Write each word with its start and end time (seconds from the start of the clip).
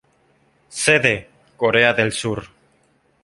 Sede: 0.83 1.29
Corea 1.55 1.93
del 1.93 2.11
Sur. 2.11 2.47